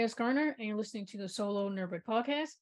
[0.00, 2.56] KS Garner, and you're listening to the Solo Nerdbreak podcast.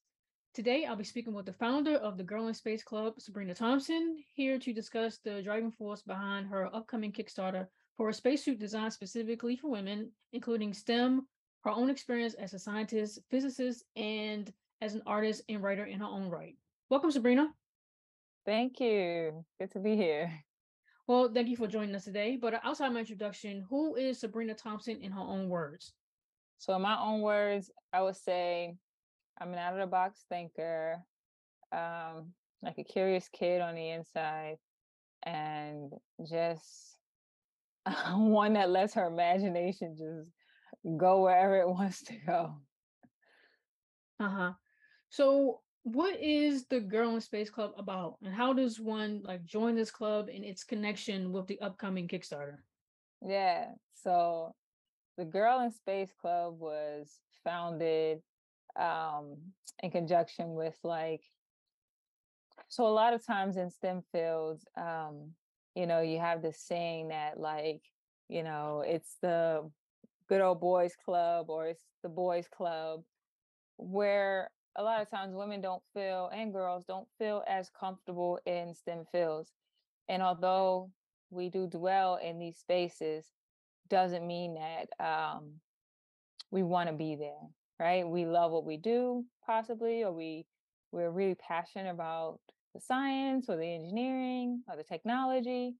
[0.53, 4.17] Today, I'll be speaking with the founder of the Girl in Space Club, Sabrina Thompson,
[4.33, 9.55] here to discuss the driving force behind her upcoming Kickstarter for a spacesuit designed specifically
[9.55, 11.27] for women, including STEM,
[11.61, 16.07] her own experience as a scientist, physicist, and as an artist and writer in her
[16.07, 16.57] own right.
[16.89, 17.53] Welcome, Sabrina.
[18.45, 19.45] Thank you.
[19.59, 20.33] Good to be here.
[21.07, 22.35] Well, thank you for joining us today.
[22.35, 25.93] But outside my introduction, who is Sabrina Thompson in her own words?
[26.59, 28.75] So, in my own words, I would say
[29.39, 31.01] I'm an out of the box thinker,
[31.71, 34.57] um, like a curious kid on the inside,
[35.23, 35.93] and
[36.27, 36.97] just
[38.13, 40.29] one that lets her imagination just
[40.97, 42.55] go wherever it wants to go.
[44.19, 44.51] Uh huh.
[45.09, 49.75] So, what is the Girl in Space Club about, and how does one like join
[49.75, 52.57] this club and its connection with the upcoming Kickstarter?
[53.25, 53.67] Yeah.
[53.93, 54.55] So,
[55.19, 58.21] the Girl in Space Club was founded
[58.79, 59.35] um,
[59.83, 61.23] in conjunction with like,
[62.69, 65.31] so a lot of times in STEM fields, um,
[65.75, 67.81] you know, you have this saying that like,
[68.29, 69.69] you know, it's the
[70.29, 73.03] good old boys club or it's the boys club
[73.75, 78.73] where a lot of times women don't feel and girls don't feel as comfortable in
[78.73, 79.51] STEM fields.
[80.07, 80.91] And although
[81.29, 83.25] we do dwell in these spaces,
[83.89, 85.53] doesn't mean that um,
[86.51, 88.07] we want to be there, right?
[88.07, 90.45] We love what we do, possibly, or we
[90.91, 92.39] we're really passionate about
[92.73, 95.75] the science or the engineering or the technology.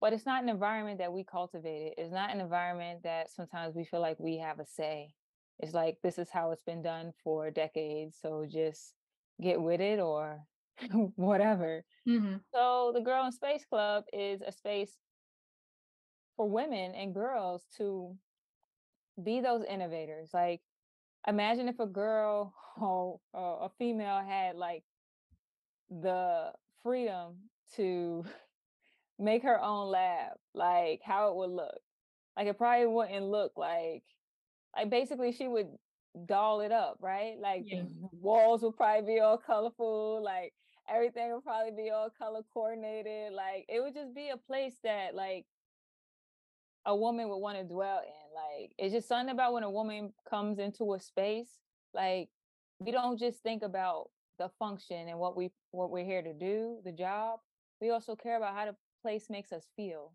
[0.00, 1.94] But it's not an environment that we cultivated.
[1.98, 5.14] It's not an environment that sometimes we feel like we have a say
[5.62, 8.94] it's like this is how it's been done for decades so just
[9.40, 10.40] get with it or
[11.16, 12.36] whatever mm-hmm.
[12.54, 14.96] so the girl in space club is a space
[16.40, 18.16] for women and girls to
[19.22, 20.62] be those innovators like
[21.28, 24.82] imagine if a girl or, a female had like
[25.90, 26.50] the
[26.82, 27.34] freedom
[27.76, 28.24] to
[29.18, 31.80] make her own lab like how it would look
[32.38, 34.02] like it probably wouldn't look like
[34.74, 35.68] like basically she would
[36.26, 37.36] doll it up, right?
[37.38, 37.82] Like yeah.
[38.20, 40.52] walls would probably be all colorful, like
[40.88, 43.32] everything would probably be all color coordinated.
[43.32, 45.44] Like it would just be a place that like
[46.86, 48.34] a woman would want to dwell in.
[48.34, 51.58] Like it's just something about when a woman comes into a space,
[51.94, 52.28] like
[52.78, 56.78] we don't just think about the function and what we what we're here to do,
[56.84, 57.40] the job.
[57.80, 60.12] We also care about how the place makes us feel.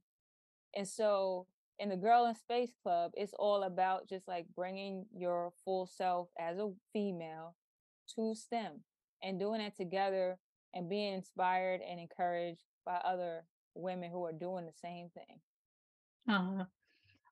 [0.75, 1.48] And so
[1.80, 6.30] in the Girl in Space Club, it's all about just like bringing your full self
[6.40, 7.56] as a female
[8.16, 8.81] to STEM
[9.24, 10.38] and doing it together
[10.74, 13.44] and being inspired and encouraged by other
[13.74, 15.40] women who are doing the same thing.
[16.28, 16.63] Uh,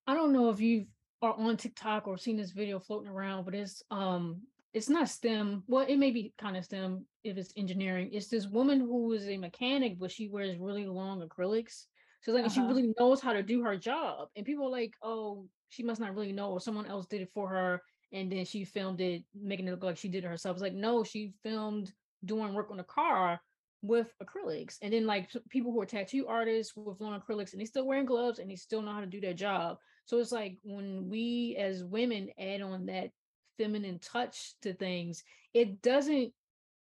[0.06, 0.86] I don't know if you
[1.22, 4.42] are on TikTok or seen this video floating around, but it's um
[4.74, 5.64] it's not STEM.
[5.68, 8.10] Well, it may be kind of STEM if it's engineering.
[8.12, 11.86] It's this woman who is a mechanic, but she wears really long acrylics
[12.24, 12.54] She's like, uh-huh.
[12.54, 14.30] she really knows how to do her job.
[14.36, 17.32] And people are like, oh, she must not really know, or someone else did it
[17.34, 17.82] for her.
[18.14, 20.56] And then she filmed it, making it look like she did it herself.
[20.56, 21.92] It's like, no, she filmed
[22.24, 23.42] doing work on a car
[23.84, 24.78] with acrylics.
[24.82, 28.06] And then like people who are tattoo artists with long acrylics and they still wearing
[28.06, 29.78] gloves and they still know how to do their job.
[30.06, 33.12] So it's like when we as women add on that
[33.58, 35.24] feminine touch to things,
[35.54, 36.32] it doesn't,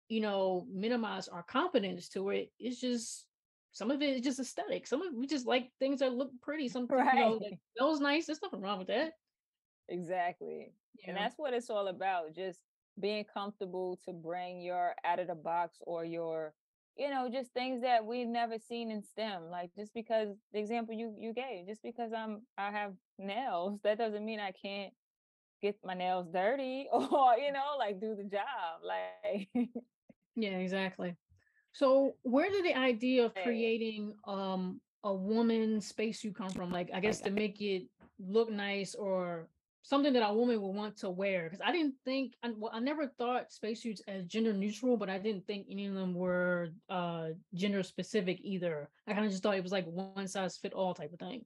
[0.08, 2.52] you know, minimize our confidence to it.
[2.60, 3.26] It's just
[3.72, 4.86] some of it is just aesthetic.
[4.86, 6.68] Some of we just like things that look pretty.
[6.68, 7.14] Some right.
[7.14, 8.26] you know that smells nice.
[8.26, 9.12] There's nothing wrong with that.
[9.88, 10.72] Exactly.
[11.00, 11.08] Yeah.
[11.08, 12.34] And that's what it's all about.
[12.34, 12.60] Just
[13.00, 16.54] being comfortable to bring your out of the box or your,
[16.96, 19.50] you know, just things that we've never seen in STEM.
[19.50, 23.98] Like just because the example you you gave, just because I'm I have nails, that
[23.98, 24.92] doesn't mean I can't
[25.62, 28.80] get my nails dirty or, you know, like do the job.
[28.84, 29.48] Like
[30.36, 31.16] Yeah, exactly.
[31.72, 36.70] So where did the idea of creating um a woman space spacesuit come from?
[36.70, 37.84] Like I guess to make it
[38.18, 39.48] look nice or
[39.84, 41.44] something that a woman would want to wear.
[41.44, 45.18] Because I didn't think I, well, I never thought spacesuits as gender neutral, but I
[45.18, 48.90] didn't think any of them were uh gender specific either.
[49.06, 51.44] I kind of just thought it was like one size fit all type of thing.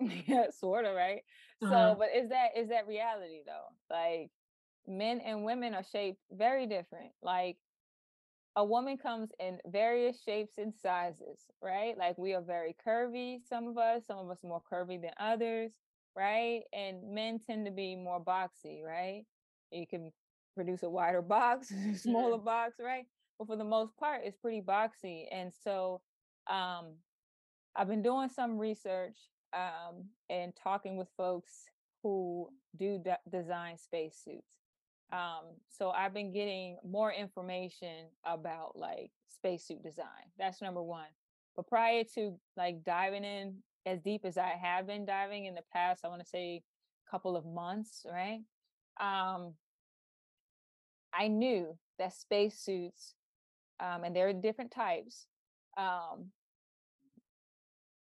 [0.26, 1.22] yeah, sort of, right?
[1.62, 1.92] Uh-huh.
[1.92, 3.94] So, but is that is that reality though?
[3.94, 4.30] Like
[4.86, 7.12] men and women are shaped very different.
[7.22, 7.58] Like
[8.56, 11.96] a woman comes in various shapes and sizes, right?
[11.96, 15.72] Like we are very curvy, some of us, some of us more curvy than others,
[16.16, 16.62] right?
[16.72, 19.24] And men tend to be more boxy, right?
[19.70, 20.12] You can
[20.54, 23.06] produce a wider box, smaller box, right?
[23.38, 25.24] But for the most part, it's pretty boxy.
[25.32, 26.00] And so
[26.50, 26.94] um,
[27.74, 29.16] I've been doing some research
[29.52, 31.52] um, and talking with folks
[32.02, 34.56] who do de- design spacesuits.
[35.12, 40.30] Um, so I've been getting more information about like spacesuit design.
[40.38, 41.08] That's number one.
[41.54, 43.56] But prior to like diving in
[43.86, 46.62] as deep as I have been diving in the past, I want to say
[47.06, 48.40] a couple of months, right?
[49.00, 49.54] Um,
[51.12, 53.14] I knew that spacesuits,
[53.80, 55.26] um, and there are different types,
[55.76, 56.32] um,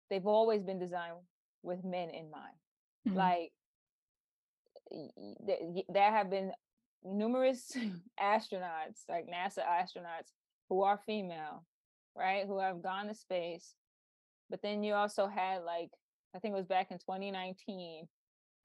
[0.10, 1.16] they've always been designed
[1.64, 2.56] with men in mind.
[3.08, 3.16] Mhm.
[3.16, 3.54] Like
[4.92, 6.54] y- y- th- there have been
[7.04, 7.72] numerous
[8.20, 10.32] astronauts, like NASA astronauts,
[10.70, 11.66] who are female,
[12.16, 12.46] right?
[12.46, 13.76] Who have gone to space.
[14.50, 15.90] But then you also had like,
[16.36, 18.08] I think it was back in 2019,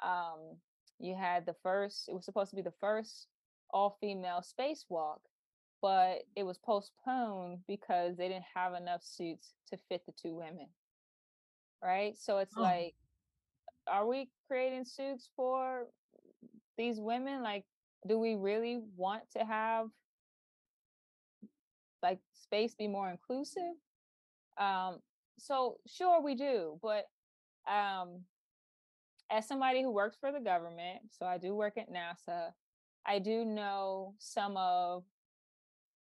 [0.03, 0.57] um,
[0.99, 3.29] you had the first, it was supposed to be the first
[3.71, 5.21] all-female spacewalk,
[5.81, 10.69] but it was postponed because they didn't have enough suits to fit the two women.
[11.83, 12.19] Right?
[12.19, 12.63] So it's Oh.
[12.63, 12.95] like,
[13.87, 15.87] are we creating suits for
[16.77, 17.43] these women?
[17.43, 17.65] Like,
[18.07, 19.89] do we really want to have
[22.03, 23.75] like space be more inclusive?
[24.59, 25.01] Um,
[25.41, 27.07] so sure we do, but
[27.71, 28.21] um
[29.31, 32.53] as somebody who works for the government, so I do work at NASA,
[33.07, 35.05] I do know some of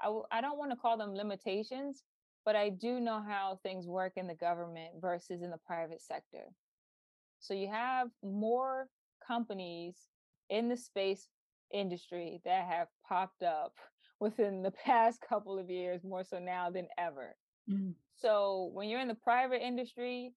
[0.00, 2.04] I w- I don't want to call them limitations,
[2.44, 6.54] but I do know how things work in the government versus in the private sector.
[7.40, 8.88] So you have more
[9.26, 9.96] companies
[10.48, 11.28] in the space
[11.72, 13.74] industry that have popped up
[14.20, 17.36] within the past couple of years, more so now than ever.
[17.70, 17.94] Mhm.
[18.16, 20.34] So when you're in the private industry,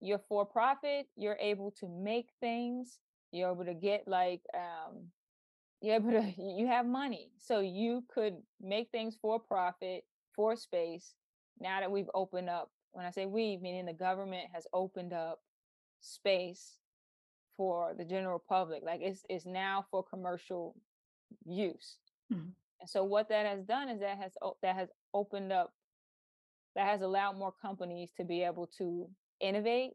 [0.00, 3.00] you're for profit, you're able to make things,
[3.32, 5.12] you're able to get like um
[5.82, 7.32] you're able to you have money.
[7.38, 10.04] So you could make things for profit,
[10.34, 11.14] for space.
[11.60, 15.40] Now that we've opened up, when I say we, meaning the government has opened up
[16.00, 16.80] space
[17.56, 18.82] for the general public.
[18.84, 20.76] Like it's it's now for commercial
[21.44, 21.98] use.
[22.32, 22.54] Mhm.
[22.80, 25.75] And so what that has done is that has that has opened up
[26.76, 29.08] that has allowed more companies to be able to
[29.40, 29.92] innovate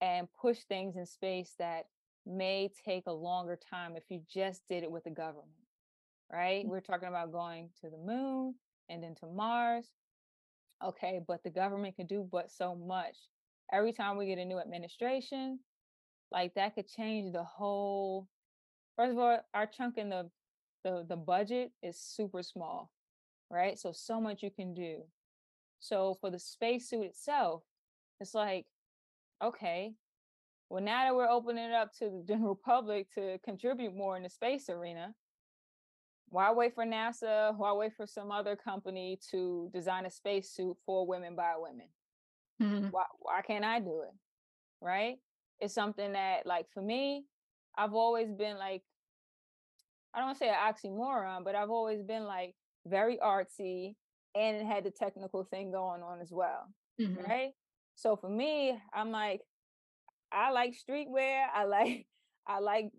[0.00, 1.86] and push things in space that
[2.24, 5.48] may take a longer time if you just did it with the government.
[6.32, 6.64] Right?
[6.64, 6.70] Mm.
[6.70, 8.54] We're talking about going to the moon
[8.88, 9.86] and then to Mars.
[10.82, 13.16] Okay, but the government can do but so much.
[13.72, 15.58] Every time we get a new administration,
[16.30, 18.28] like that could change the whole
[18.96, 20.30] first of all, our chunk in the
[20.84, 22.92] the, the budget is super small,
[23.50, 23.78] right?
[23.78, 25.02] So so much you can do.
[25.84, 27.62] So for the spacesuit itself,
[28.18, 28.64] it's like,
[29.42, 29.92] okay,
[30.70, 34.22] well, now that we're opening it up to the general public to contribute more in
[34.22, 35.14] the space arena,
[36.30, 37.54] why wait for NASA?
[37.54, 41.88] Why wait for some other company to design a spacesuit for women by women?
[42.62, 42.90] Mhm.
[42.90, 44.14] Why, why can't I do it?
[44.80, 45.18] Right?
[45.60, 47.26] It's something that, like, for me,
[47.76, 48.84] I've always been like,
[50.14, 52.54] I don't want to say an oxymoron, but I've always been like
[52.86, 53.96] very artsy
[54.34, 56.66] and it had the technical thing going on as well
[57.00, 57.26] Mhm.
[57.28, 57.52] right?
[57.96, 59.40] So for me, I'm like,
[60.32, 61.46] I like streetwear.
[61.52, 62.06] I like,
[62.46, 62.92] I like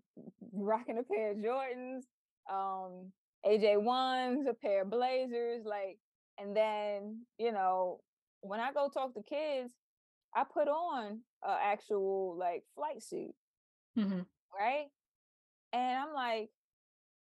[0.52, 2.02] rocking a pair of Jordans,
[2.50, 3.12] um,
[3.44, 5.98] AJ ones, a pair of blazers, like,
[6.38, 8.00] and then you know,
[8.40, 9.74] when I go talk to kids,
[10.34, 13.34] I put on a actual like flight suit,
[13.96, 14.26] Mhm.
[14.58, 14.88] right?
[15.72, 16.50] And I'm like,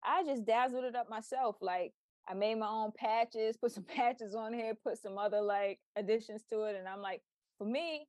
[0.04, 1.56] I just dazzled it up myself.
[1.60, 1.92] Like
[2.28, 6.45] I made my own patches, put some patches on here, put some other like additions
[6.50, 6.76] to it.
[6.76, 7.23] And I'm like,
[7.59, 8.06] for me,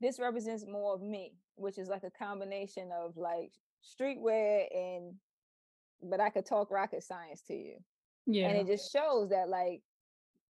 [0.00, 3.52] this represents more of me, which is like a combination of like
[3.84, 5.14] streetwear and
[6.02, 7.76] but I could talk rocket science to you.
[8.26, 8.48] Yeah.
[8.48, 9.82] And it just shows that like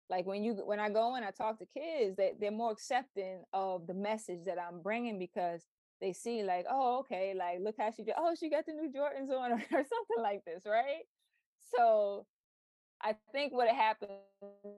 [0.09, 3.43] like when you when I go and I talk to kids, that they're more accepting
[3.53, 5.65] of the message that I'm bringing because
[6.01, 8.15] they see like, oh, okay, like look how she did.
[8.17, 11.03] Oh, she got the new Jordans on or, or something like this, right?
[11.75, 12.25] So
[13.03, 14.11] I think what happens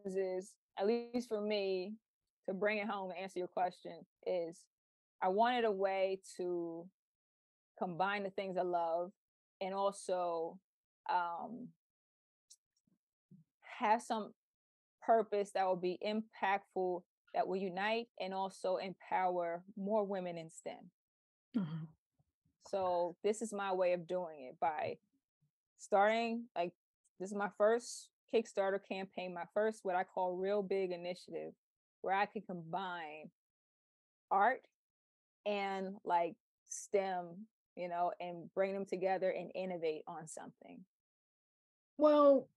[0.06, 1.94] is, at least for me,
[2.48, 3.94] to bring it home and answer your question,
[4.26, 4.64] is
[5.22, 6.88] I wanted a way to
[7.78, 9.12] combine the things I love
[9.62, 10.60] and also
[11.10, 11.68] um,
[13.80, 14.34] have some
[15.02, 17.04] purpose that will be impactful,
[17.34, 20.92] that will unite and also empower more women in STEM.
[21.56, 21.88] Mhm.
[22.68, 24.98] So this is my way of doing it by
[25.78, 26.74] starting like
[27.20, 31.54] this is my first Kickstarter campaign, my first what I call real big initiative
[32.02, 33.32] where I can combine
[34.30, 34.62] art
[35.46, 36.36] and like
[36.68, 40.82] STEM, you know, and bring them together and innovate on something.
[41.98, 42.48] Well,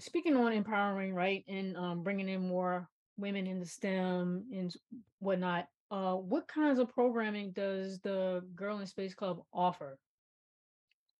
[0.00, 2.88] speaking on empowering, right, and um, bringing in more
[3.18, 4.74] women into STEM and
[5.18, 9.98] whatnot, uh, what kinds of programming does the Girl in Space Club offer?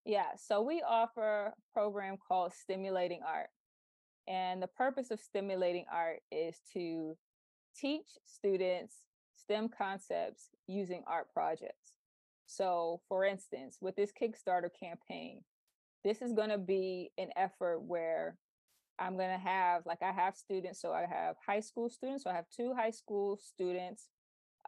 [0.05, 3.49] Yeah, so we offer a program called Stimulating Art.
[4.29, 7.17] And the purpose of Stimulating Art is to
[7.75, 8.97] teach students
[9.35, 11.93] STEM concepts using art projects.
[12.47, 15.43] So, for instance, with this Kickstarter campaign,
[16.05, 18.37] this is going to be an effort where
[18.99, 20.81] I'm going to have, like, I have students.
[20.81, 22.25] So, I have high school students.
[22.25, 24.09] So, I have two high school students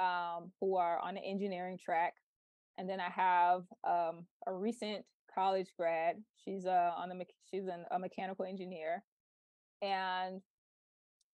[0.01, 2.15] um, who are on the engineering track.
[2.79, 5.05] And then I have um, a recent
[5.37, 6.17] college grad.
[6.45, 9.03] She's uh, on the she's an, a mechanical engineer,
[9.83, 10.41] and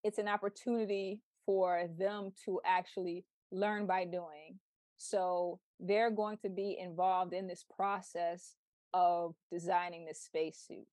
[0.04, 4.58] it's an opportunity for them to actually learn by doing.
[4.96, 8.54] So they're going to be involved in this process
[8.94, 10.86] of designing this spacesuit,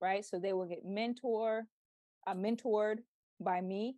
[0.00, 0.24] right?
[0.24, 1.66] So they will get mentor,
[2.26, 2.98] uh, mentored
[3.40, 3.96] by me,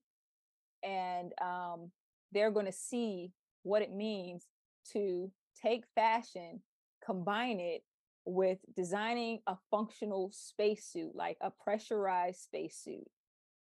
[0.82, 1.90] and um,
[2.32, 4.46] they're going to see what it means
[4.92, 6.62] to take fashion,
[7.04, 7.82] combine it
[8.30, 13.08] with designing a functional spacesuit, like a pressurized spacesuit,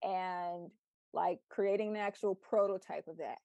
[0.04, 0.70] and
[1.14, 3.38] like creating an actual prototype of that.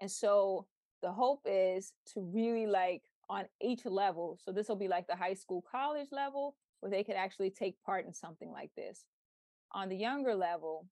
[0.00, 0.66] And so
[1.02, 4.38] the hope is to really like on each level.
[4.44, 7.80] So this will be like the high school, college level, where they could actually take
[7.84, 9.04] part in something like this.
[9.72, 10.86] On the younger level,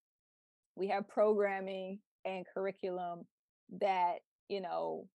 [0.74, 3.24] we have programming and curriculum
[3.80, 4.16] that,
[4.48, 5.08] you know,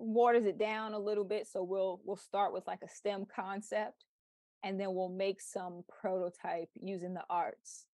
[0.00, 1.46] waters it down a little bit.
[1.46, 4.04] So we'll we'll start with like a STEM concept
[4.62, 7.86] and then we'll make some prototype using the arts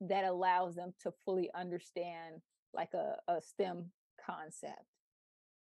[0.00, 2.36] that allows them to fully understand
[2.74, 3.86] like a, a STEM
[4.24, 4.84] concept.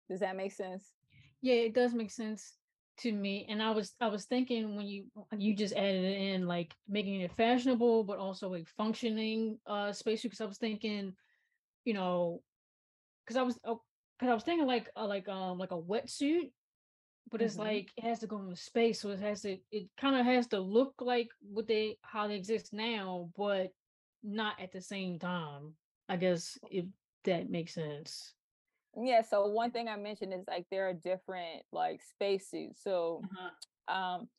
[0.09, 0.93] Does that make sense?
[1.41, 2.53] Yeah, it does make sense
[2.99, 3.45] to me.
[3.49, 5.05] And I was I was thinking when you
[5.37, 10.31] you just added it in like making it fashionable, but also a functioning uh spacesuit.
[10.31, 11.13] Because I was thinking,
[11.83, 12.41] you know,
[13.25, 13.59] because I was
[14.17, 16.51] because I was thinking like uh, like um like a wetsuit,
[17.31, 17.63] but it's mm-hmm.
[17.63, 20.47] like it has to go into space, so it has to it kind of has
[20.47, 23.71] to look like what they how they exist now, but
[24.23, 25.73] not at the same time.
[26.07, 26.85] I guess if
[27.25, 28.33] that makes sense.
[28.97, 32.81] Yeah, so one thing I mentioned is like there are different like spacesuits.
[32.83, 33.95] So uh-huh.
[33.95, 34.29] um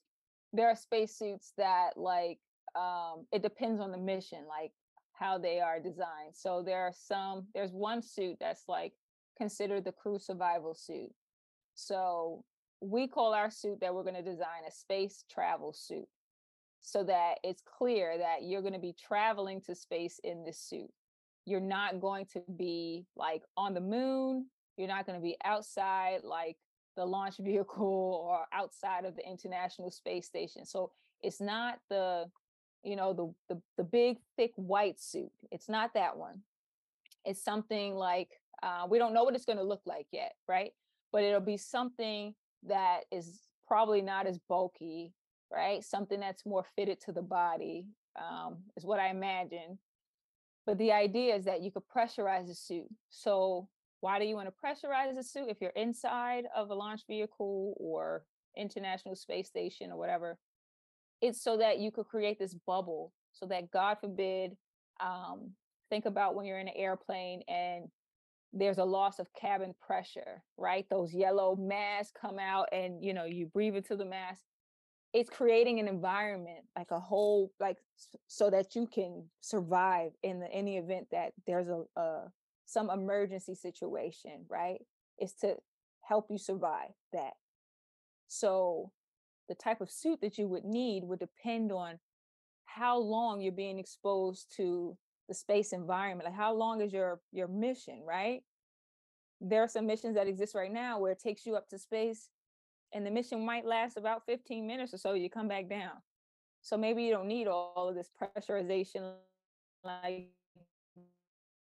[0.53, 2.39] there are spacesuits that like
[2.75, 4.73] um it depends on the mission, like
[5.13, 6.35] how they are designed.
[6.35, 8.93] So there are some there's one suit that's like
[9.37, 11.13] considered the crew survival suit.
[11.75, 12.45] So
[12.81, 16.09] we call our suit that we're going to design a space travel suit
[16.81, 20.91] so that it's clear that you're going to be traveling to space in this suit.
[21.45, 24.47] You're not going to be like on the moon.
[24.77, 26.57] You're not going to be outside like
[26.97, 30.65] the launch vehicle or outside of the International Space Station.
[30.65, 32.27] So it's not the,
[32.83, 35.33] you know, the the, the big thick white suit.
[35.51, 36.43] It's not that one.
[37.25, 38.29] It's something like
[38.67, 40.73] uh, we don't know what it's going to look like yet, right?
[41.13, 42.35] But it'll be something
[42.67, 45.15] that is probably not as bulky
[45.51, 45.85] right?
[45.85, 49.79] Something that's more fitted to the body um, is what I imagine.
[50.67, 52.87] But the idea is that you could pressurize the suit.
[53.11, 53.69] So
[54.01, 57.75] why do you want to pressurize the suit if you're inside of a launch vehicle
[57.77, 58.25] or
[58.57, 60.39] international space station or whatever?
[61.23, 64.57] It's so that you could create this bubble so that God forbid,
[65.01, 65.53] um,
[65.89, 67.85] think about when you're in an airplane and
[68.53, 70.87] there's a loss of cabin pressure, right?
[70.89, 74.43] Those yellow masks come out and you know you breathe into the mask.
[75.13, 77.79] It's creating an environment like a whole like
[78.27, 82.31] so that you can survive in the any event that there's a, a
[82.65, 84.81] some emergency situation right?
[85.21, 85.57] Is to
[86.03, 87.33] help you survive that.
[88.29, 88.93] So
[89.49, 91.99] the type of suit that you would need would depend on
[92.65, 94.97] how long you're being exposed to
[95.29, 98.43] the space environment like how long is your your mission right?
[99.41, 102.29] There are some missions that exist right now where it takes you up to space
[102.95, 105.93] and the mission might last about 15 minutes or so you come back down.
[106.63, 109.13] So maybe you don't need all of this pressurization
[109.85, 110.29] like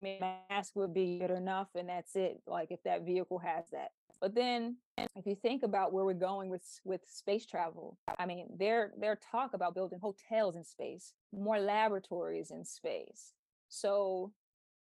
[0.00, 3.90] mask would be good enough and that's it like if that vehicle has that.
[4.20, 4.76] But then
[5.16, 9.18] if you think about where we're going with with space travel i mean there there
[9.30, 13.32] talk about building hotels in space more laboratories in space
[13.68, 14.32] so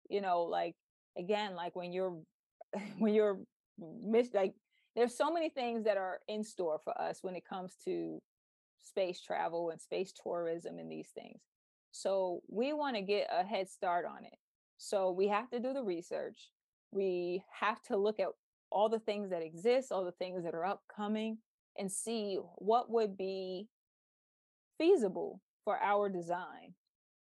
[0.09, 0.75] you know like
[1.17, 2.17] again like when you're
[2.97, 3.39] when you're
[3.79, 4.53] miss like
[4.95, 8.21] there's so many things that are in store for us when it comes to
[8.83, 11.39] space travel and space tourism and these things.
[11.91, 14.37] So we want to get a head start on it.
[14.77, 16.49] So we have to do the research.
[16.91, 18.27] We have to look at
[18.69, 21.37] all the things that exist, all the things that are upcoming,
[21.77, 23.67] and see what would be
[24.77, 26.73] feasible for our design.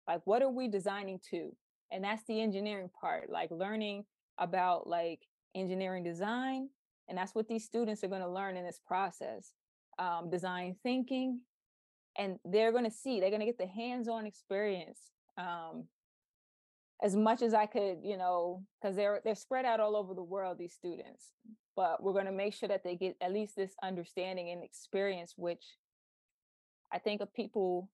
[0.06, 1.54] Like, what are we designing to?
[1.92, 4.04] And that's the engineering part, like learning
[4.38, 6.68] about like engineering design.
[7.08, 9.52] And that's what these students are going to learn in this process
[9.98, 11.40] um, design thinking.
[12.16, 14.98] And they're going to see, they're going to get the hands on experience.
[15.36, 15.84] Um,
[17.02, 20.22] as much as I could, you know, because they're they're spread out all over the
[20.22, 21.32] world, these students.
[21.76, 25.34] But we're going to make sure that they get at least this understanding and experience,
[25.36, 25.64] which
[26.92, 27.88] I think of people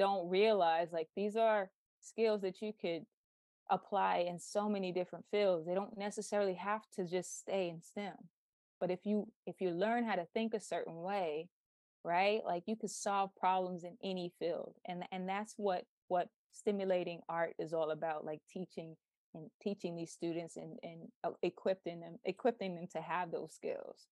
[0.00, 3.04] don't realize like these are skills that you could
[3.70, 5.66] apply in so many different fields.
[5.66, 8.14] They don't necessarily have to just stay in STEM.
[8.80, 11.50] But if you if you learn how to think a certain way,
[12.02, 12.40] right?
[12.46, 14.74] Like you could solve problems in any field.
[14.86, 18.96] And and that's what what stimulating art is all about, like teaching
[19.34, 24.06] and teaching these students and and uh, equipping them equipping them to have those skills.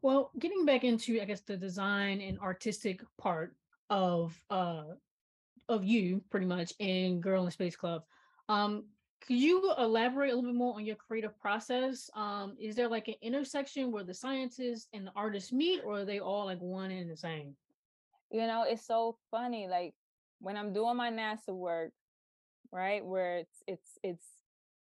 [0.00, 3.56] Well, getting back into I guess the design and artistic part
[3.90, 4.84] of uh
[5.68, 8.02] of you pretty much in Girl in Space Club.
[8.48, 8.84] Um,
[9.26, 12.08] could you elaborate a little bit more on your creative process?
[12.14, 16.04] Um, is there like an intersection where the scientists and the artists meet, or are
[16.04, 17.56] they all like one and the same?
[18.30, 19.66] You know, it's so funny.
[19.66, 19.94] Like
[20.40, 21.92] when I'm doing my NASA work,
[22.70, 24.24] right, where it's it's it's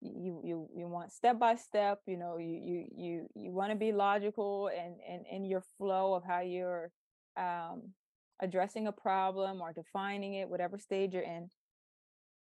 [0.02, 2.00] you you you want step by step.
[2.06, 6.14] You know, you you you you want to be logical and and in your flow
[6.14, 6.92] of how you're
[7.38, 7.94] um,
[8.42, 11.50] addressing a problem or defining it, whatever stage you're in.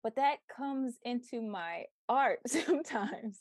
[0.02, 3.38] But that comes into my art sometimes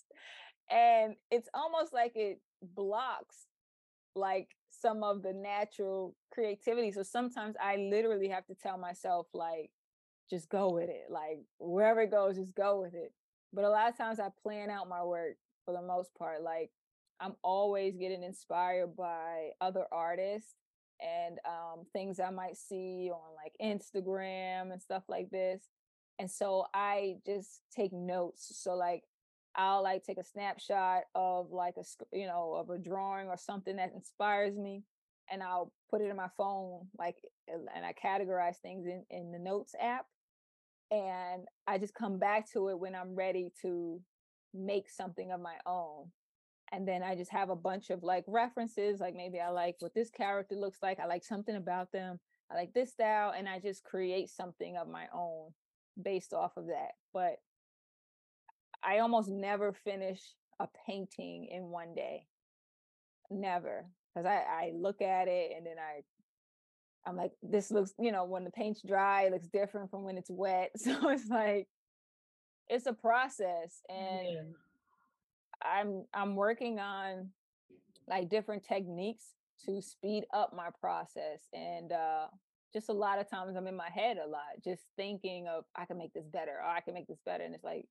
[0.69, 3.47] and it's almost like it blocks
[4.15, 6.91] like some of the natural creativity.
[6.91, 9.71] So sometimes i literally have to tell myself like
[10.29, 11.05] just go with it.
[11.09, 13.13] Like wherever it goes just go with it.
[13.53, 16.43] But a lot of times i plan out my work for the most part.
[16.43, 16.69] Like
[17.19, 20.55] i'm always getting inspired by other artists
[21.01, 25.69] and um, things i might see on like instagram and stuff like this
[26.19, 28.51] and so I just take notes.
[28.61, 29.03] So like
[29.55, 33.77] I'll like take a snapshot of like a you know of a drawing or something
[33.77, 34.83] that inspires me
[35.31, 39.39] and I'll put it in my phone like and I categorize things in in the
[39.39, 40.05] notes app
[40.91, 43.99] and I just come back to it when I'm ready to
[44.53, 46.11] make something of my own
[46.71, 49.93] and then I just have a bunch of like references like maybe I like what
[49.93, 52.19] this character looks like I like something about them
[52.51, 55.51] I like this style and I just create something of my own
[56.01, 56.91] based off of that.
[57.13, 57.37] But
[58.83, 60.21] I almost never finish
[60.59, 62.25] a painting in one day.
[63.29, 63.85] Never.
[64.13, 66.01] Because I, I look at it and then I
[67.05, 70.17] I'm like, this looks, you know, when the paint's dry, it looks different from when
[70.17, 70.71] it's wet.
[70.77, 71.67] So it's like
[72.67, 73.81] it's a process.
[73.89, 74.41] And yeah.
[75.61, 77.29] I'm I'm working on
[78.07, 79.25] like different techniques
[79.65, 81.41] to speed up my process.
[81.53, 82.27] And uh
[82.73, 85.85] just a lot of times I'm in my head a lot, just thinking of I
[85.85, 87.43] can make this better or I can make this better.
[87.43, 87.85] And it's like,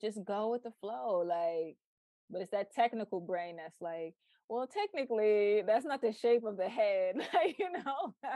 [0.00, 1.24] just go with the flow.
[1.26, 1.76] Like,
[2.30, 4.14] but it's that technical brain that's like,
[4.48, 7.16] well, technically, that's not the shape of the head,
[7.58, 8.14] you know?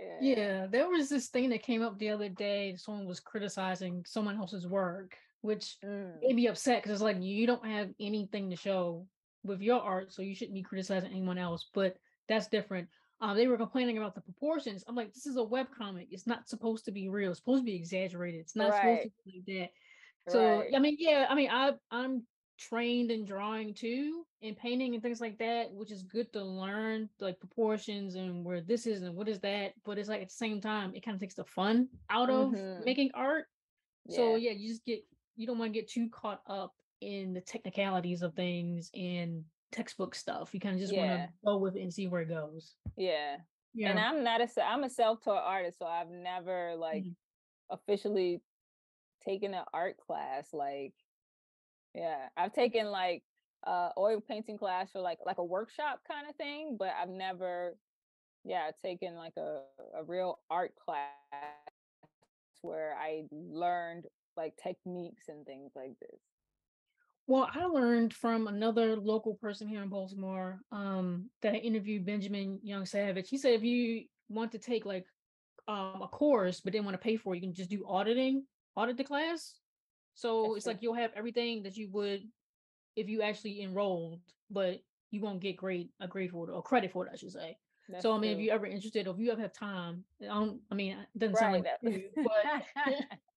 [0.00, 0.18] yeah.
[0.20, 2.74] yeah, there was this thing that came up the other day.
[2.76, 6.10] Someone was criticizing someone else's work, which mm.
[6.22, 9.06] made me upset because it's like you don't have anything to show
[9.44, 11.68] with your art, so you shouldn't be criticizing anyone else.
[11.74, 11.98] But
[12.30, 12.88] that's different.
[13.20, 14.84] Um, they were complaining about the proportions.
[14.88, 16.08] I'm like, this is a web comic.
[16.10, 17.30] It's not supposed to be real.
[17.30, 18.40] It's supposed to be exaggerated.
[18.40, 18.80] It's not right.
[18.80, 20.32] supposed to be like that.
[20.32, 20.70] So right.
[20.74, 22.22] I mean, yeah, I mean, I I'm
[22.58, 27.10] trained in drawing too, and painting and things like that, which is good to learn
[27.20, 29.74] like proportions and where this is and what is that.
[29.84, 32.52] But it's like at the same time, it kind of takes the fun out of
[32.52, 32.82] mm-hmm.
[32.86, 33.44] making art.
[34.06, 34.16] Yeah.
[34.16, 35.04] So yeah, you just get
[35.36, 40.14] you don't want to get too caught up in the technicalities of things and textbook
[40.14, 40.54] stuff.
[40.54, 41.06] You kind of just yeah.
[41.06, 42.74] want to go with it and see where it goes.
[42.96, 43.36] Yeah.
[43.74, 43.90] Yeah.
[43.90, 47.74] And I'm not a I'm a self-taught artist, so I've never like mm-hmm.
[47.74, 48.40] officially
[49.26, 50.46] taken an art class.
[50.52, 50.94] Like,
[51.92, 53.24] yeah, I've taken like
[53.66, 57.76] uh oil painting class for like like a workshop kind of thing, but I've never,
[58.44, 59.62] yeah, taken like a
[59.98, 61.08] a real art class
[62.62, 64.04] where I learned
[64.36, 66.20] like techniques and things like this.
[67.26, 72.60] Well, I learned from another local person here in Baltimore um, that I interviewed Benjamin
[72.62, 73.30] Young Savage.
[73.30, 75.06] He said if you want to take like
[75.66, 78.44] um, a course but didn't want to pay for it, you can just do auditing,
[78.76, 79.54] audit the class.
[80.14, 80.72] So That's it's true.
[80.72, 82.22] like you'll have everything that you would
[82.94, 84.20] if you actually enrolled,
[84.50, 87.32] but you won't get grade a grade for it or credit for it, I should
[87.32, 87.56] say.
[87.88, 88.40] That's so I mean, true.
[88.40, 90.60] if you're ever interested, or if you ever have time, I don't.
[90.70, 91.40] I mean, it doesn't right.
[91.40, 91.80] sound like that,
[92.16, 92.94] but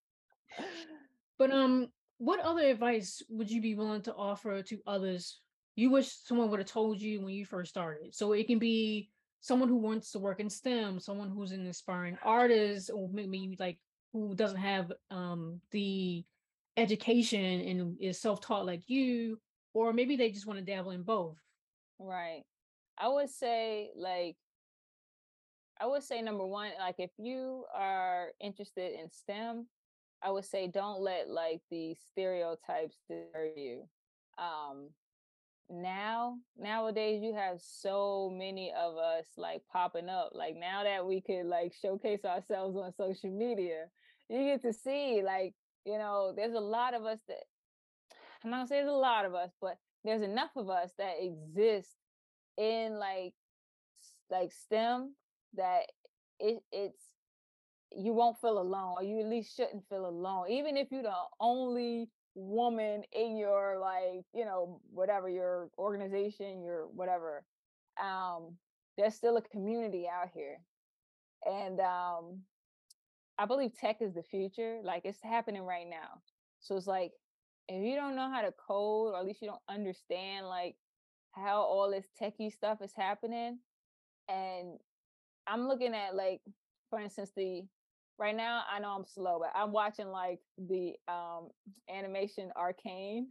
[1.38, 5.40] but um, what other advice would you be willing to offer to others
[5.78, 8.14] you wish someone would have told you when you first started?
[8.14, 12.18] So it can be someone who wants to work in STEM, someone who's an aspiring
[12.24, 13.78] artist, or maybe like
[14.12, 16.26] who doesn't have um, the
[16.78, 19.40] education and is self-taught like you,
[19.76, 21.38] or maybe they just want to dabble in both.
[22.00, 22.44] Right.
[22.98, 24.36] I would say like
[25.80, 29.68] I would say number one, like if you are interested in STEM,
[30.24, 33.88] I would say don't let like the stereotypes deter you.
[34.38, 34.90] Um
[35.70, 40.32] now nowadays you have so many of us like popping up.
[40.34, 43.86] Like now that we could like showcase ourselves on social media,
[44.30, 45.54] you get to see like,
[45.86, 47.44] you know, there's a lot of us that
[48.44, 51.16] I'm not gonna say there's a lot of us, but there's enough of us that
[51.20, 51.90] exist
[52.58, 53.34] in like
[54.30, 55.14] like STEM
[55.56, 55.84] that
[56.40, 57.04] it it's
[57.96, 61.14] you won't feel alone or you at least shouldn't feel alone even if you're the
[61.40, 67.44] only woman in your like you know whatever your organization your whatever
[68.02, 68.56] um
[68.98, 70.58] there's still a community out here.
[71.46, 72.42] And um
[73.40, 76.22] i believe tech is the future like it's happening right now.
[76.60, 77.12] So it's like
[77.70, 80.76] if you don't know how to code or at least you don't understand like
[81.32, 83.60] how all this techie stuff is happening
[84.28, 84.80] and
[85.46, 86.42] i'm looking at like
[86.90, 87.64] for instance the
[88.20, 91.50] right now i know i'm slow but i'm watching like the um
[91.90, 93.28] animation arcane.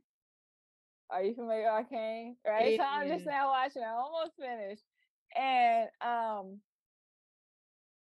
[1.11, 2.37] Are you familiar with arcane?
[2.47, 2.79] Right?
[2.79, 4.83] So i'm just now watching i'm almost finished.
[5.37, 6.61] And um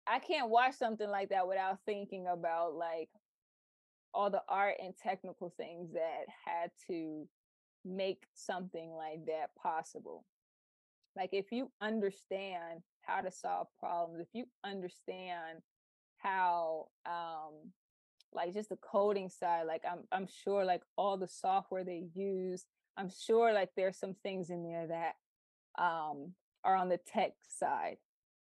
[0.07, 3.09] i can't watch something like that without thinking about like
[4.13, 7.27] all the art and technical things that had to
[7.85, 10.25] make something like that possible.
[11.17, 15.61] Like if you understand how to solve problems, if you understand
[16.25, 17.73] how um
[18.33, 22.65] like just the coding side, like I'm I'm sure like all the software they use,
[22.97, 26.33] I'm sure like there's some things in there that um
[26.65, 27.97] are on the tech side.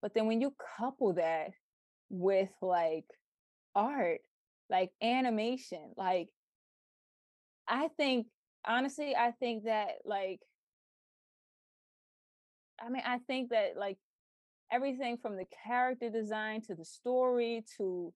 [0.02, 1.52] But then when you couple that
[2.10, 3.06] with like
[3.76, 4.20] art,
[4.70, 6.30] like animation, like
[7.68, 8.28] I think
[8.66, 10.42] honestly, I think that like
[12.84, 13.98] I mean, I think that like
[14.72, 18.14] everything from the character design to the story to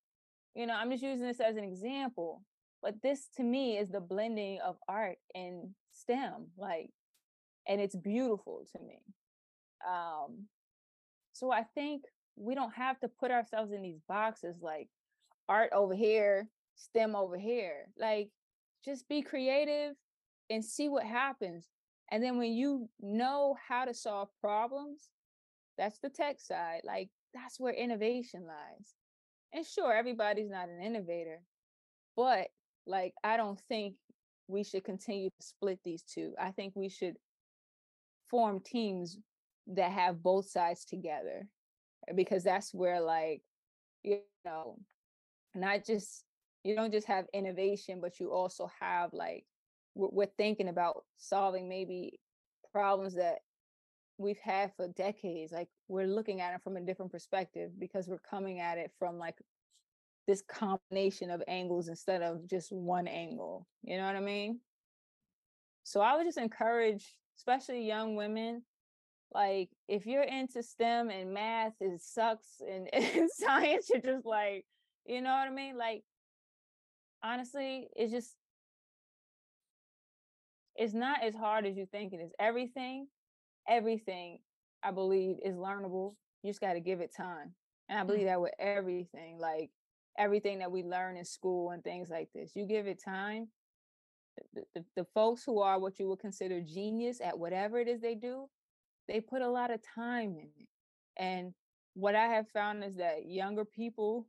[0.56, 2.42] you know, I'm just using this as an example,
[2.82, 6.92] but this to me is the blending of art and STEM, like
[7.68, 9.00] and it's beautiful to me.
[9.88, 10.46] Um
[11.34, 12.04] so I think
[12.38, 14.88] we don't have to put ourselves in these boxes like
[15.50, 17.88] art over here, STEM over here.
[17.98, 18.30] Like
[18.84, 19.96] just be creative
[20.50, 21.68] and see what happens.
[22.12, 25.10] And then when you know how to solve problems,
[25.78, 26.82] that's the tech side.
[26.84, 28.94] Like that's where innovation lies.
[29.54, 31.42] And sure, everybody's not an innovator,
[32.16, 32.48] but
[32.86, 33.96] like I don't think
[34.48, 36.34] we should continue to split these two.
[36.40, 37.16] I think we should
[38.30, 39.18] form teams
[39.68, 41.48] that have both sides together
[42.08, 43.42] eh, because that's where like
[44.04, 44.78] you know
[45.56, 46.24] not just
[46.64, 49.46] you don't just have innovation but you also have like
[49.96, 52.20] we're thinking about solving maybe
[52.72, 53.38] problems that
[54.18, 58.20] we've had for decades like we're looking at it from a different perspective because we're
[58.30, 59.36] coming at it from like
[60.28, 64.60] this combination of angles instead of just one angle you know what i mean
[65.84, 68.64] so i would just encourage especially young women
[69.34, 74.66] like if you're into stem and math it sucks and, and science you're just like
[75.06, 76.04] you know what i mean like
[77.24, 78.36] honestly it's just
[80.76, 82.32] it's not as hard as you think it is.
[82.40, 83.08] Everything,
[83.68, 84.40] everything,
[84.84, 86.16] I believe, is learnable.
[86.44, 87.54] You just got to give it time.
[87.90, 88.30] And I believe mm-hmm.
[88.30, 89.70] that with everything, like
[90.18, 93.48] everything that we learn in school and things like this, you give it time.
[94.54, 98.02] The, the, the folks who are what you would consider genius at whatever it is
[98.02, 98.50] they do,
[99.08, 100.68] they put a lot of time in it.
[101.18, 101.54] And
[101.94, 104.28] what I have found is that younger people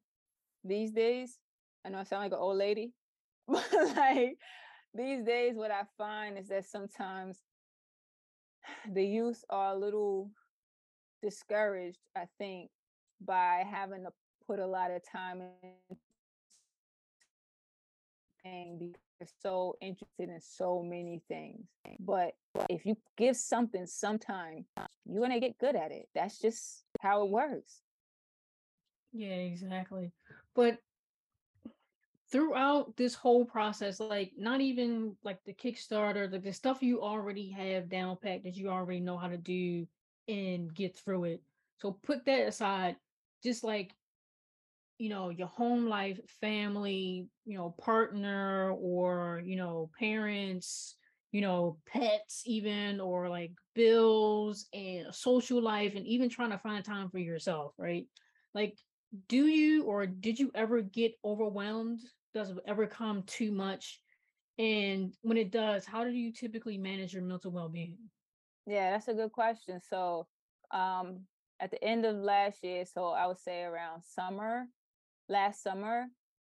[0.63, 1.39] these days,
[1.85, 2.93] I know I sound like an old lady,
[3.49, 4.39] but like
[4.97, 7.43] these days what i find is that sometimes
[8.93, 10.31] the youth are a little
[11.23, 12.71] discouraged i think
[13.25, 14.11] by having to
[14.47, 15.97] put a lot of time in
[18.79, 21.67] because they're so interested in so many things.
[21.99, 22.35] But
[22.69, 24.67] if you give something some time
[25.05, 26.09] you're to get good at it.
[26.15, 27.81] That's just how it works.
[29.13, 30.13] Yeah exactly.
[30.55, 30.79] But
[32.31, 37.51] throughout this whole process, like not even like the Kickstarter, the, the stuff you already
[37.51, 39.87] have down packed that you already know how to do
[40.29, 41.43] and get through it.
[41.79, 42.97] So put that aside,
[43.43, 43.93] just like
[44.99, 50.97] you know, your home life, family, you know, partner or, you know, parents,
[51.33, 56.85] you know, pets, even, or like bills and social life, and even trying to find
[56.85, 58.07] time for yourself, right?
[58.55, 58.79] Like,
[59.29, 62.01] do you or did you ever get overwhelmed?
[62.37, 64.03] Does it ever come too much
[64.59, 67.99] And when it does, how do you typically manage your mental well-being?
[68.67, 69.81] Yeah, that's a good question.
[69.81, 70.29] So,
[70.71, 71.27] um,
[71.61, 74.67] at the end of last year, so I would say around summer,
[75.29, 76.09] last summer,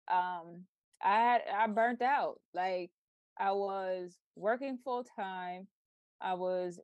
[0.09, 0.65] um,
[1.03, 2.41] I had I burnt out.
[2.53, 2.91] Like
[3.37, 5.67] I was working full time.
[6.21, 6.79] I was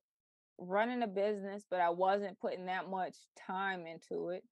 [0.59, 4.43] running a business, but I wasn't putting that much time into it.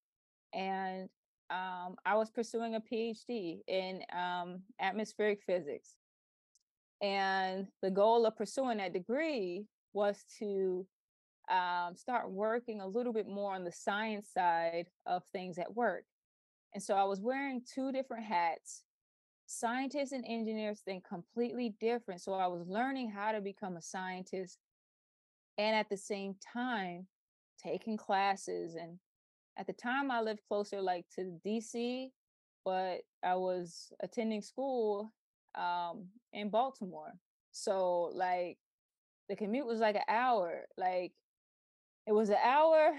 [0.54, 1.10] And
[1.52, 5.96] um, I was pursuing a PhD in um, atmospheric physics.
[7.02, 10.86] And the goal of pursuing that degree was to
[11.50, 16.06] um, start working a little bit more on the science side of things at work.
[16.74, 18.84] And so I was wearing two different hats.
[19.46, 22.22] Scientists and engineers think completely different.
[22.22, 24.58] So I was learning how to become a scientist
[25.58, 27.08] and at the same time
[27.62, 28.76] taking classes.
[28.76, 28.98] And
[29.58, 32.12] at the time, I lived closer, like to DC,
[32.66, 35.14] but I was attending school
[35.56, 37.14] um, in Baltimore.
[37.52, 38.60] So, like,
[39.30, 40.68] the commute was like an hour.
[40.78, 41.14] Like,
[42.08, 42.98] it was an hour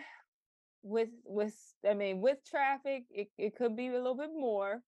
[0.83, 4.83] with with I mean with traffic it, it could be a little bit more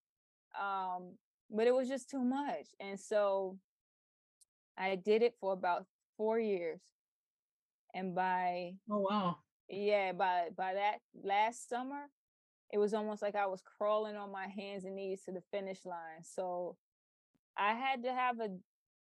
[0.59, 1.19] um
[1.51, 3.61] but it was just too much and so
[4.77, 6.83] I did it for about 4 years
[7.95, 9.39] and by Oh wow.
[9.69, 12.11] Yeah by by that last summer
[12.73, 15.85] it was almost like I was crawling on my hands and knees to the finish
[15.85, 16.77] line so
[17.57, 18.49] I had to have a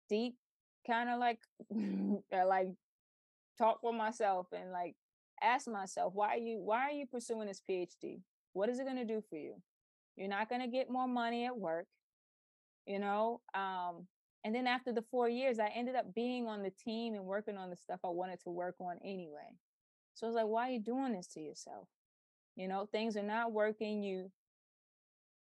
[0.09, 0.37] deep
[0.87, 1.39] kind of like
[2.33, 2.69] uh, like
[3.59, 4.95] talk with myself and like
[5.43, 8.21] ask myself why are you why are you pursuing this phd
[8.53, 9.57] what is it going to do for you?
[10.17, 11.87] You're not going to get more money at work
[12.87, 14.07] you know um
[14.45, 17.57] and then after the four years i ended up being on the team and working
[17.57, 19.49] on the stuff i wanted to work on anyway
[20.15, 21.89] so i was like why are you doing this to yourself
[22.57, 24.31] you know things are not working you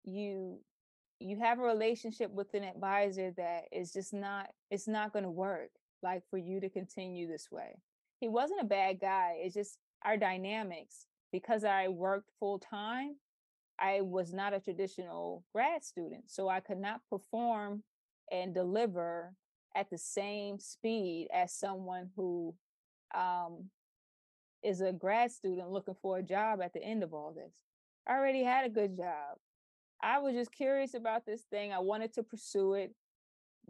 [0.03, 0.59] you
[1.19, 5.31] you have a relationship with an advisor that is just not it's not going to
[5.31, 5.69] work
[6.01, 7.75] like for you to continue this way
[8.23, 9.35] he wasn't a bad guy.
[9.39, 11.07] It's just our dynamics.
[11.33, 13.17] Because I worked full time,
[13.77, 16.23] I was not a traditional grad student.
[16.27, 17.83] So I could not perform
[18.31, 19.33] and deliver
[19.75, 22.55] at the same speed as someone who
[23.13, 23.65] um,
[24.63, 27.53] is a grad student looking for a job at the end of all this.
[28.07, 29.37] I already had a good job.
[30.01, 31.71] I was just curious about this thing.
[31.71, 32.93] I wanted to pursue it.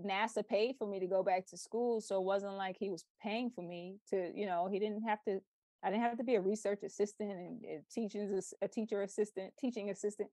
[0.03, 2.01] NASA paid for me to go back to school.
[2.01, 5.23] So it wasn't like he was paying for me to, you know, he didn't have
[5.27, 5.39] to,
[5.83, 9.91] I didn't have to be a research assistant and, and teaching a teacher assistant, teaching
[9.91, 10.29] assistant.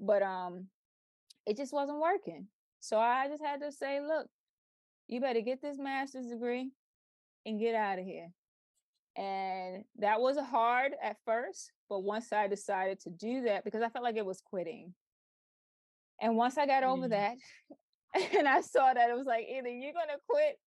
[0.00, 0.68] But um,
[1.46, 2.46] it just wasn't working.
[2.80, 4.28] So I just had to say, look,
[5.08, 6.70] you better get this master's degree
[7.44, 8.30] and get out of here.
[9.16, 13.88] And that was hard at first, but once I decided to do that, because I
[13.88, 14.94] felt like it was quitting.
[16.20, 17.36] And once I got over that,
[18.36, 20.58] and I saw that it was like either you're gonna quit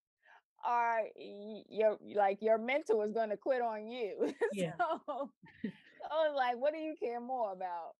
[0.67, 1.01] or
[1.69, 4.33] your like your mentor is gonna quit on you.
[4.53, 4.73] Yeah.
[4.77, 5.29] so
[6.11, 7.91] I was like, what do you care more about?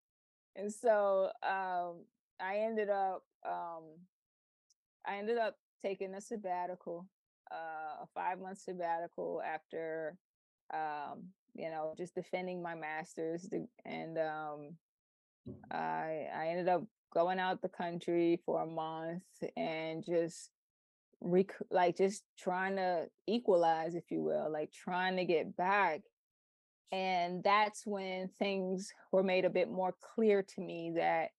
[0.55, 2.03] And so um
[2.39, 3.83] I ended up um
[5.05, 7.07] I ended up taking a sabbatical,
[7.51, 10.17] uh, a five month sabbatical after
[10.73, 13.49] um, you know, just defending my master's
[13.85, 14.75] and um
[15.71, 19.23] I I ended up going out the country for a month
[19.57, 20.49] and just
[21.19, 26.01] rec- like just trying to equalize if you will like trying to get back.
[26.91, 31.29] And that's when things were made a bit more clear to me that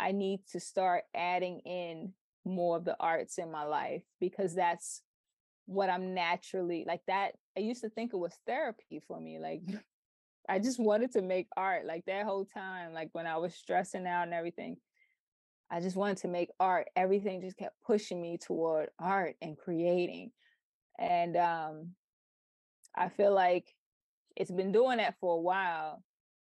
[0.00, 2.12] i need to start adding in
[2.44, 5.02] more of the arts in my life because that's
[5.66, 9.62] what i'm naturally like that i used to think it was therapy for me like
[10.48, 14.06] i just wanted to make art like that whole time like when i was stressing
[14.06, 14.76] out and everything
[15.70, 16.88] I just wanted to make art.
[16.96, 20.32] Everything just kept pushing me toward art and creating.
[20.98, 21.90] And um,
[22.96, 23.72] I feel like
[24.36, 26.02] it's been doing that for a while.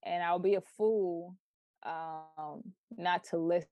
[0.04, 1.36] And I'll be a fool
[1.84, 2.62] um,
[2.96, 3.66] not to listen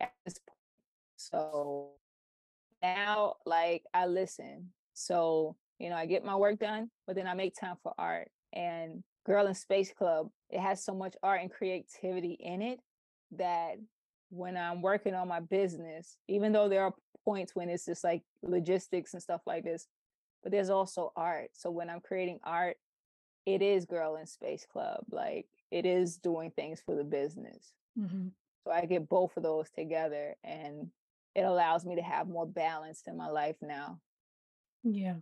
[0.00, 0.56] at this point.
[1.16, 1.90] So
[2.82, 4.70] now, like, I listen.
[4.94, 8.30] So, you know, I get my work done, but then I make time for art.
[8.52, 12.80] And Girl in Space Club, it has so much art and creativity in it
[13.32, 13.76] that
[14.30, 18.22] when I'm working on my business, even though there are points when it's just like
[18.42, 19.86] logistics and stuff like this,
[20.42, 21.50] but there's also art.
[21.52, 22.76] So when I'm creating art,
[23.46, 25.04] it is Girl in Space Club.
[25.10, 27.72] Like it is doing things for the business.
[27.98, 28.28] Mm-hmm.
[28.64, 30.90] So I get both of those together and
[31.34, 34.00] it allows me to have more balance in my life now.
[34.84, 35.14] Yeah.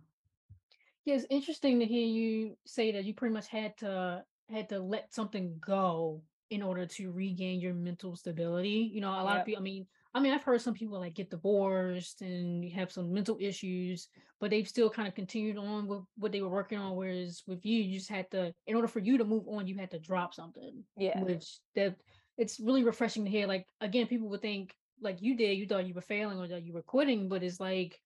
[1.05, 4.79] Yeah, it's interesting to hear you say that you pretty much had to had to
[4.79, 8.89] let something go in order to regain your mental stability.
[8.93, 11.13] You know, a lot of people, I mean, I mean, I've heard some people like
[11.13, 14.07] get divorced and you have some mental issues,
[14.39, 16.95] but they've still kind of continued on with what they were working on.
[16.95, 19.77] Whereas with you, you just had to, in order for you to move on, you
[19.77, 20.83] had to drop something.
[20.97, 21.21] Yeah.
[21.21, 21.95] Which that
[22.37, 23.47] it's really refreshing to hear.
[23.47, 26.63] Like again, people would think like you did, you thought you were failing or that
[26.63, 27.99] you were quitting, but it's like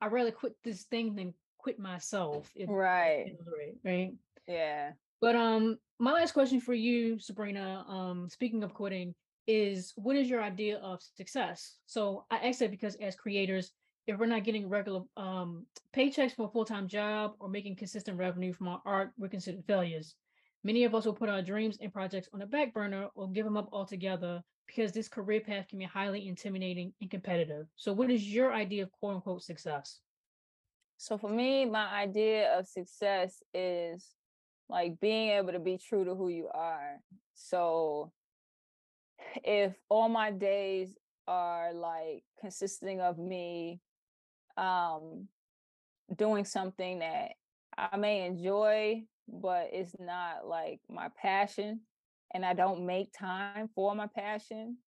[0.00, 2.50] I'd rather quit this thing than quit myself.
[2.54, 3.26] If, right.
[3.46, 3.74] Right.
[3.84, 4.12] Right.
[4.46, 4.92] Yeah.
[5.20, 7.84] But um, my last question for you, Sabrina.
[7.88, 9.14] Um, speaking of quitting,
[9.46, 11.76] is what is your idea of success?
[11.86, 13.72] So I ask that because as creators,
[14.06, 18.52] if we're not getting regular um, paychecks from a full-time job or making consistent revenue
[18.52, 20.14] from our art, we're considered failures.
[20.64, 23.44] Many of us will put our dreams and projects on the back burner or give
[23.44, 27.66] them up altogether because this career path can be highly intimidating and competitive.
[27.76, 30.00] So what is your idea of quote unquote success?
[30.98, 34.14] So for me, my idea of success is
[34.68, 37.00] like being able to be true to who you are.
[37.34, 38.12] So
[39.44, 40.96] if all my days
[41.28, 43.80] are like consisting of me
[44.56, 45.28] um
[46.16, 47.32] doing something that
[47.76, 51.80] I may enjoy, but it's not like my passion
[52.34, 54.78] and I don't make time for my passion,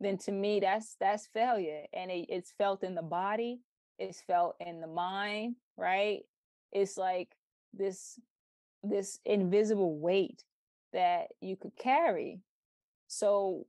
[0.00, 1.82] then to me that's that's failure.
[1.92, 3.60] And it, it's felt in the body,
[3.98, 6.20] it's felt in the mind, right?
[6.72, 7.28] It's like
[7.72, 8.18] this
[8.82, 10.42] this invisible weight
[10.92, 12.40] that you could carry.
[13.08, 13.66] So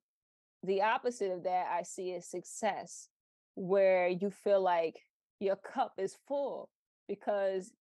[0.63, 3.09] the opposite of that I see is success,
[3.55, 4.99] where you feel like
[5.39, 6.69] your cup is full
[7.07, 7.71] because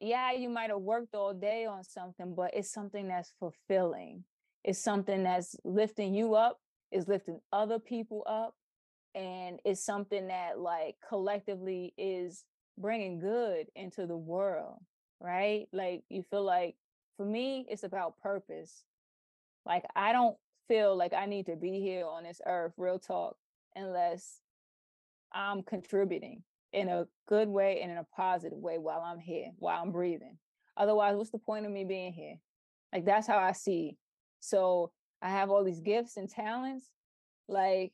[0.00, 4.24] yeah, you might have worked all day on something, but it's something that's fulfilling.
[4.64, 6.60] It's something that's lifting you up,
[6.92, 8.54] is lifting other people up,
[9.14, 12.44] and it's something that like collectively is
[12.78, 14.78] bringing good into the world,
[15.20, 15.66] right?
[15.72, 16.76] Like you feel like
[17.16, 18.84] for me, it's about purpose.
[19.66, 20.36] Like I don't
[20.68, 23.36] feel like I need to be here on this earth, real talk,
[23.74, 24.40] unless
[25.32, 26.42] I'm contributing
[26.72, 30.38] in a good way and in a positive way while I'm here, while I'm breathing.
[30.76, 32.36] Otherwise, what's the point of me being here?
[32.92, 33.96] Like that's how I see.
[34.40, 36.86] So I have all these gifts and talents.
[37.48, 37.92] Like,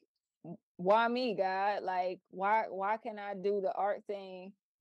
[0.77, 1.83] why me, God?
[1.83, 4.53] Like, why why can I do the art thing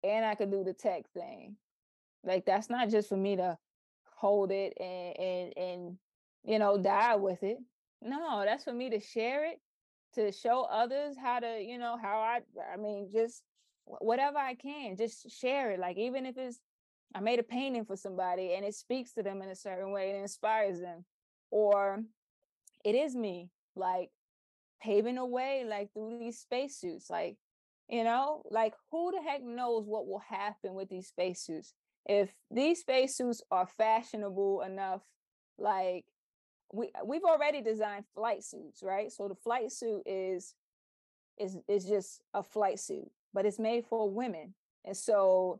[0.04, 1.56] and I can do the tech thing?
[2.24, 3.58] Like that's not just for me to
[4.16, 5.98] hold it and and and
[6.48, 7.58] you know, die with it.
[8.02, 9.60] No, that's for me to share it,
[10.16, 12.40] to show others how to, you know, how I,
[12.74, 13.44] I mean, just
[13.84, 15.80] whatever I can, just share it.
[15.80, 16.60] Like, even if it's,
[17.14, 20.12] I made a painting for somebody and it speaks to them in a certain way
[20.12, 21.04] and inspires them,
[21.52, 22.04] or
[22.84, 24.10] it is me, like
[24.82, 27.38] paving a way, like through these spacesuits, like,
[27.90, 31.74] you know, like who the heck knows what will happen with these spacesuits?
[32.06, 35.02] If these spacesuits are fashionable enough,
[35.58, 36.06] like
[36.72, 39.12] we we've already designed flight suits, right?
[39.12, 40.54] So the flight suit is
[41.38, 44.54] is is just a flight suit, but it's made for women.
[44.86, 45.60] And so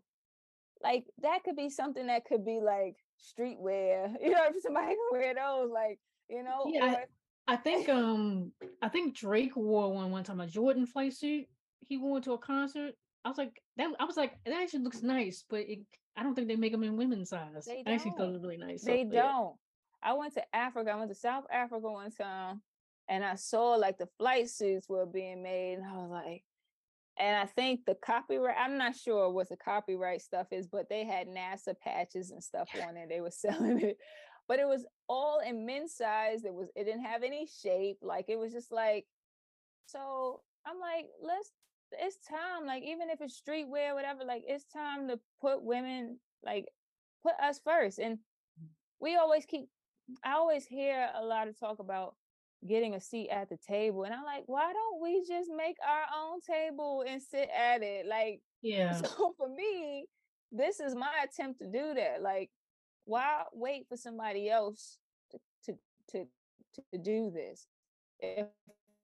[0.84, 4.98] like that could be something that could be like streetwear, you know, if somebody can
[5.12, 6.00] wear those, like,
[6.30, 6.66] you know.
[6.68, 7.06] Yeah, or, I,
[7.48, 8.52] I think um
[8.82, 11.46] I think Drake wore one one time a Jordan flight suit.
[11.80, 12.94] He wore to a concert.
[13.24, 13.90] I was like that.
[14.00, 15.80] I was like that actually looks nice, but it,
[16.18, 17.68] I don't think they make them in women's size.
[17.70, 18.84] I actually thought it was really nice.
[18.84, 19.56] They so, don't.
[20.04, 20.92] I went to Africa.
[20.92, 22.62] I went to South Africa one time,
[23.08, 26.44] and I saw like the flight suits were being made, and I was like,
[27.20, 28.58] and I think the copyright.
[28.60, 32.70] I'm not sure what the copyright stuff is, but they had NASA patches and stuff
[32.88, 33.10] on it.
[33.10, 33.98] They were selling it,
[34.48, 36.44] but it was all in men's size.
[36.46, 36.70] It was.
[36.76, 37.98] It didn't have any shape.
[38.02, 39.06] Like it was just like.
[39.86, 41.52] So I'm like, let's.
[41.94, 42.66] It's time.
[42.66, 44.24] Like even if it's streetwear, whatever.
[44.26, 46.66] Like it's time to put women like
[47.24, 48.68] put us first and mm.
[49.00, 49.70] we always keep
[50.24, 52.16] I always hear a lot of talk about
[52.66, 54.04] getting a seat at the table.
[54.04, 58.06] And I'm like, why don't we just make our own table and sit at it?
[58.08, 58.94] Like, yeah.
[58.94, 60.06] So for me,
[60.52, 62.22] this is my attempt to do that.
[62.22, 62.50] Like,
[63.06, 64.98] why wait for somebody else
[65.32, 65.78] to to
[66.12, 66.26] to,
[66.92, 67.68] to do this?
[68.20, 68.48] If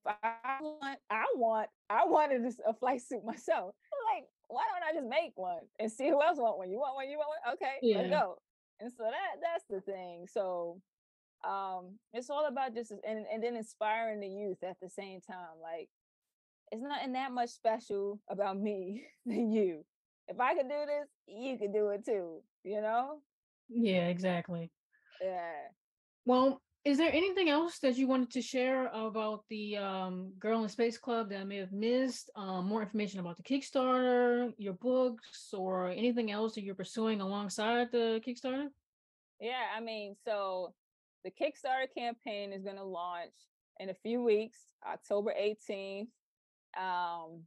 [0.05, 3.75] I want, I want, I wanted a flight suit myself.
[4.13, 6.69] Like, why don't I just make one and see who else want one?
[6.69, 7.09] You want one?
[7.09, 7.53] You want one?
[7.53, 7.97] Okay, yeah.
[7.99, 8.37] let's go.
[8.79, 10.25] And so that that's the thing.
[10.27, 10.81] So
[11.43, 15.59] um it's all about just and, and then inspiring the youth at the same time
[15.61, 15.89] like
[16.71, 19.85] it's nothing that much special about me than you.
[20.27, 23.19] If i could do this you could do it too you know?
[23.69, 24.71] Yeah exactly.
[25.21, 25.51] Yeah.
[26.25, 30.69] Well is there anything else that you wanted to share about the um, girl in
[30.69, 35.53] space club that i may have missed um, more information about the kickstarter your books
[35.53, 38.67] or anything else that you're pursuing alongside the kickstarter?
[39.39, 40.73] Yeah i mean so
[41.23, 43.33] the Kickstarter campaign is going to launch
[43.79, 46.07] in a few weeks, October 18th.
[46.77, 47.41] um,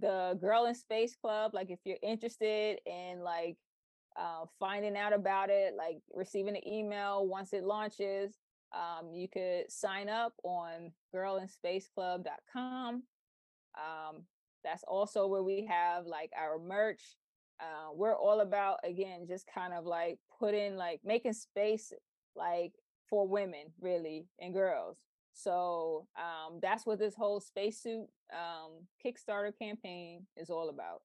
[0.00, 1.52] the Girl in Space Club.
[1.54, 3.56] Like if you're interested in like
[4.18, 8.34] uh, finding out about it, like receiving an email once it launches,
[8.72, 13.02] um, you could sign up on girlinspaceclub.com.
[13.74, 14.22] Um,
[14.64, 17.02] that's also where we have like our merch.
[17.60, 21.92] Uh, we're all about again, just kind of like putting like making space
[22.36, 22.72] like
[23.08, 24.96] for women really and girls.
[25.34, 31.02] So um, that's what this whole spacesuit um, Kickstarter campaign is all about.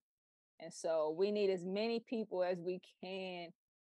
[0.60, 3.50] And so we need as many people as we can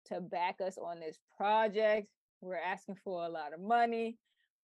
[0.06, 2.08] to back us on this project.
[2.40, 4.18] We're asking for a lot of money,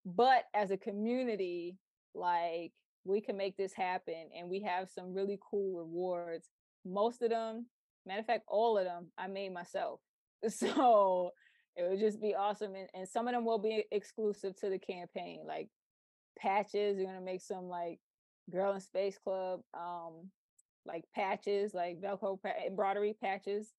[0.04, 1.76] but as a community,
[2.14, 2.72] like
[3.04, 6.48] we can make this happen and we have some really cool rewards.
[6.84, 7.66] Most of them,
[8.06, 10.00] matter of fact, all of them I made myself.
[10.48, 11.32] So
[11.76, 12.74] it would just be awesome.
[12.74, 15.68] And, and some of them will be exclusive to the campaign, like
[16.38, 16.98] patches.
[16.98, 17.98] You're gonna make some like
[18.50, 20.30] Girl in Space Club, um,
[20.84, 23.72] like patches, like Velcro embroidery patches,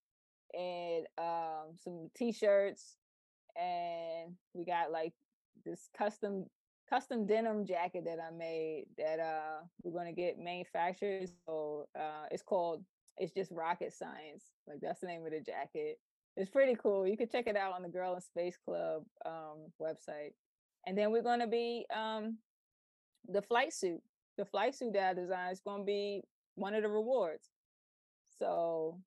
[0.53, 2.95] and um, some t-shirts,
[3.59, 5.13] and we got like
[5.65, 6.45] this custom
[6.89, 11.29] custom denim jacket that I made that uh we're gonna get manufactured.
[11.45, 12.83] So uh it's called
[13.17, 14.45] it's just rocket science.
[14.67, 15.99] Like that's the name of the jacket.
[16.37, 17.07] It's pretty cool.
[17.07, 20.33] You can check it out on the Girl in Space Club um website.
[20.87, 22.37] And then we're gonna be um
[23.27, 24.01] the flight suit.
[24.37, 26.21] The flight suit that I designed is gonna be
[26.55, 27.49] one of the rewards.
[28.39, 28.99] So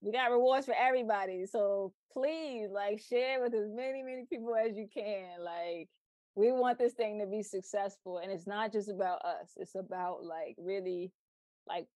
[0.00, 1.46] we got rewards for everybody.
[1.46, 5.42] So please like share with as many, many people as you can.
[5.42, 5.88] Like
[6.36, 10.22] we want this thing to be successful and it's not just about us it's about
[10.22, 11.10] like really
[11.66, 11.86] like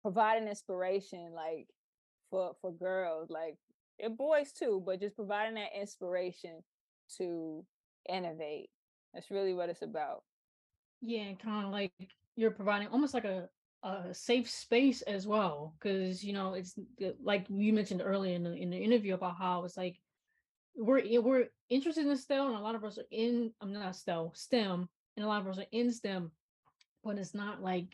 [0.00, 1.66] providing inspiration like
[2.30, 3.56] for for girls like
[4.00, 6.62] and boys too but just providing that inspiration
[7.16, 7.64] to
[8.08, 8.70] innovate
[9.14, 10.22] that's really what it's about
[11.00, 11.92] yeah and kind of like
[12.36, 13.48] you're providing almost like a
[13.84, 16.74] a safe space as well because you know it's
[17.22, 19.96] like you mentioned earlier in the, in the interview about how it's like
[20.78, 23.52] we're eh, we're interested in STEM, and a lot of us are in.
[23.60, 26.30] I'm not STEM, STEM, and a lot of us are in STEM,
[27.04, 27.92] but it's not like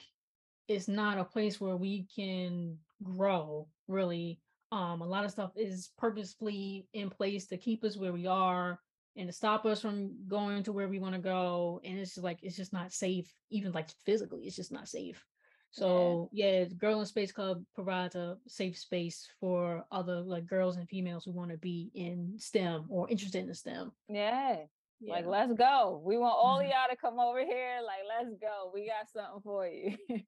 [0.69, 4.39] it's not a place where we can grow really.
[4.75, 8.81] Um, a lot of stuff is purposefully in place to keep us where we are
[9.17, 11.81] and to stop us from going to where we want to go.
[11.85, 15.25] And it's just like it's just not safe, even like physically, it's just not safe.
[15.71, 16.63] So yeah.
[16.63, 21.25] yeah, Girl in Space Club provides a safe space for other like girls and females
[21.25, 23.93] who want to be in STEM or interested in STEM.
[24.09, 24.57] Yeah.
[24.99, 25.13] yeah.
[25.13, 26.03] Like let's go.
[26.05, 27.79] We want all of y'all to come over here.
[27.87, 28.73] Like let's go.
[28.75, 29.97] We got something for you.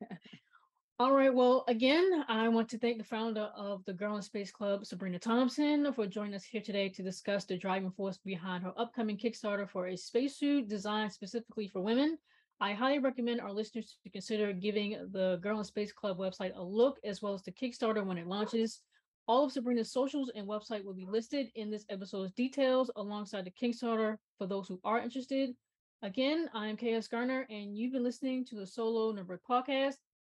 [0.99, 1.33] All right.
[1.33, 5.19] Well, again, I want to thank the founder of the Girl in Space Club, Sabrina
[5.19, 9.69] Thompson, for joining us here today to discuss the driving force behind her upcoming Kickstarter
[9.69, 12.17] for a spacesuit designed specifically for women.
[12.63, 16.63] I highly recommend our listeners to consider giving the Girl in Space Club website a
[16.63, 18.81] look, as well as the Kickstarter when it launches.
[19.29, 23.51] All of Sabrina's socials and website will be listed in this episode's details alongside the
[23.51, 25.51] Kickstarter for those who are interested.
[26.01, 29.97] Again, I am KS Garner, and you've been listening to the Solo Nerd podcast.